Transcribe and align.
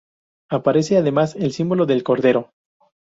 Aparece 0.49 0.97
además 0.97 1.35
el 1.35 1.51
símbolo 1.51 1.85
del 1.85 2.03
cordero. 2.03 2.49